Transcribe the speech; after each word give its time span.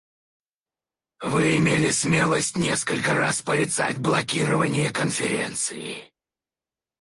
Вы 1.21 1.57
имели 1.57 1.91
смелость 1.91 2.57
несколько 2.57 3.13
раз 3.13 3.43
порицать 3.43 3.99
блокирование 3.99 4.89
Конференции. 4.89 6.11